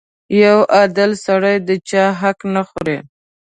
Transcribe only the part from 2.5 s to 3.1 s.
نه خوري.